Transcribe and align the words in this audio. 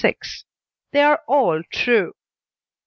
they 0.93 1.03
are 1.03 1.21
all 1.27 1.61
true. 1.71 2.11